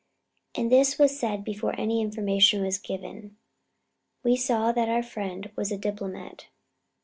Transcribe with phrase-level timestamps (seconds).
[0.55, 3.37] And this was said before any information was given.
[4.23, 6.47] We saw that our friend was a diplomat.